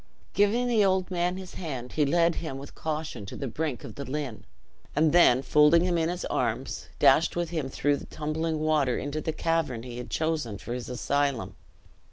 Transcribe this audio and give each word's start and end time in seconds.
Giving 0.33 0.65
the 0.65 0.83
old 0.83 1.11
man 1.11 1.37
his 1.37 1.53
hand, 1.53 1.91
he 1.93 2.07
led 2.07 2.33
him 2.33 2.57
with 2.57 2.73
caution 2.73 3.23
to 3.27 3.35
the 3.35 3.47
brink 3.47 3.83
of 3.83 3.93
the 3.93 4.03
Lynn; 4.03 4.45
and 4.95 5.11
then, 5.11 5.43
folding 5.43 5.83
him 5.83 5.95
in 5.95 6.09
his 6.09 6.25
arms, 6.25 6.89
dashed 6.97 7.35
with 7.35 7.51
him 7.51 7.69
through 7.69 7.97
the 7.97 8.07
tumbling 8.07 8.57
water 8.61 8.97
into 8.97 9.21
the 9.21 9.31
cavern 9.31 9.83
he 9.83 9.99
had 9.99 10.09
chosen 10.09 10.57
for 10.57 10.73
his 10.73 10.89
asylum. 10.89 11.55